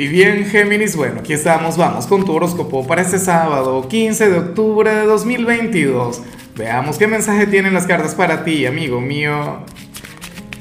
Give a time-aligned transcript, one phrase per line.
[0.00, 4.38] Y bien, Géminis, bueno, aquí estamos, vamos con tu horóscopo para este sábado, 15 de
[4.38, 6.22] octubre de 2022.
[6.56, 9.58] Veamos qué mensaje tienen las cartas para ti, amigo mío.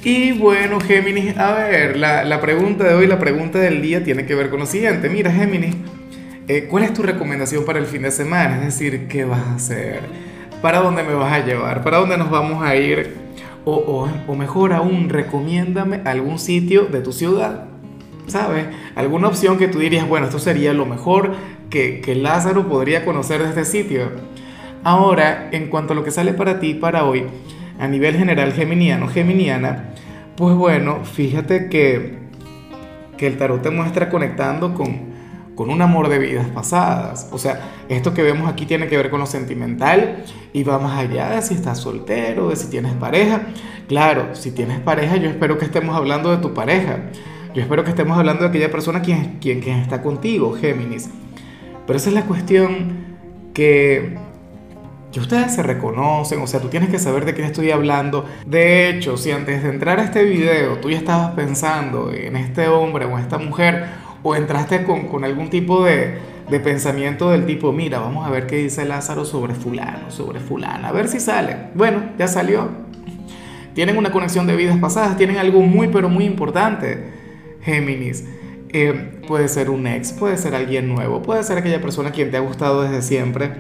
[0.03, 4.35] Y bueno, Géminis, a ver, la, pregunta de hoy, la pregunta del día tiene que
[4.35, 5.07] ver con lo siguiente.
[5.07, 5.73] Mira, Géminis,
[6.49, 8.57] eh, ¿cuál es tu recomendación para el fin de semana?
[8.57, 10.01] Es decir, ¿qué vas a hacer?
[10.61, 11.81] ¿Para dónde me vas a llevar?
[11.81, 13.15] ¿Para dónde nos vamos a ir?
[13.63, 17.68] O, o mejor aún, recomiéndame algún sitio de tu ciudad
[18.29, 18.67] ¿sabes?
[18.95, 21.33] Alguna opción que tú dirías, bueno, esto sería lo mejor
[21.69, 24.11] que, que Lázaro podría conocer de este sitio.
[24.83, 27.25] Ahora, en cuanto a lo que sale para ti para hoy,
[27.79, 29.93] a nivel general geminiano, geminiana,
[30.35, 32.17] pues bueno, fíjate que,
[33.17, 35.09] que el tarot te muestra conectando con,
[35.59, 37.27] con un amor de vidas pasadas.
[37.33, 40.97] O sea, esto que vemos aquí tiene que ver con lo sentimental y va más
[40.97, 43.41] allá de si estás soltero, de si tienes pareja.
[43.89, 46.99] Claro, si tienes pareja, yo espero que estemos hablando de tu pareja.
[47.53, 51.09] Yo espero que estemos hablando de aquella persona quien, quien, quien está contigo, Géminis.
[51.87, 53.17] Pero esa es la cuestión
[53.55, 54.17] que,
[55.11, 58.25] que ustedes se reconocen, o sea, tú tienes que saber de quién estoy hablando.
[58.45, 62.67] De hecho, si antes de entrar a este video tú ya estabas pensando en este
[62.67, 63.85] hombre o esta mujer,
[64.21, 66.19] o entraste con, con algún tipo de,
[66.51, 70.89] de pensamiento del tipo, mira, vamos a ver qué dice Lázaro sobre fulano, sobre fulana,
[70.89, 71.55] a ver si sale.
[71.73, 72.69] Bueno, ya salió.
[73.73, 77.18] Tienen una conexión de vidas pasadas, tienen algo muy, pero muy importante.
[77.61, 78.23] Géminis.
[78.71, 82.37] Eh, puede ser un ex, puede ser alguien nuevo, puede ser aquella persona quien te
[82.37, 83.51] ha gustado desde siempre.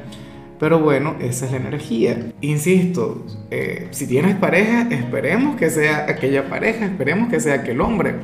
[0.59, 2.31] Pero bueno, esa es la energía.
[2.41, 8.15] Insisto, eh, si tienes pareja, esperemos que sea aquella pareja, esperemos que sea aquel hombre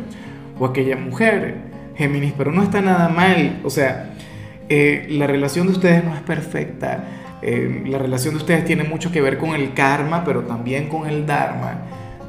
[0.60, 1.56] o aquella mujer,
[1.96, 3.62] Géminis, pero no está nada mal.
[3.64, 4.14] O sea,
[4.70, 7.22] eh, la relación de ustedes no es perfecta.
[7.42, 11.26] la relación de ustedes tiene mucho que ver con el karma, pero también con el
[11.26, 11.86] dharma.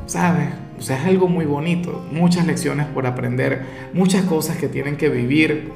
[0.06, 0.48] ¿Sabes?
[0.78, 3.62] O sea, es algo muy bonito, muchas lecciones por aprender,
[3.94, 5.72] muchas cosas que tienen que vivir.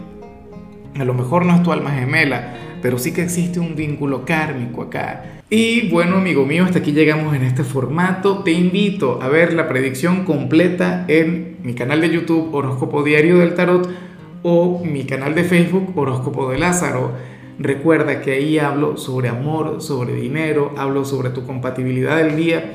[0.99, 4.83] A lo mejor no es tu alma gemela, pero sí que existe un vínculo kármico
[4.83, 5.41] acá.
[5.49, 8.43] Y bueno, amigo mío, hasta aquí llegamos en este formato.
[8.43, 13.55] Te invito a ver la predicción completa en mi canal de YouTube Horóscopo Diario del
[13.55, 13.89] Tarot
[14.43, 17.13] o mi canal de Facebook Horóscopo de Lázaro.
[17.59, 22.75] Recuerda que ahí hablo sobre amor, sobre dinero, hablo sobre tu compatibilidad del día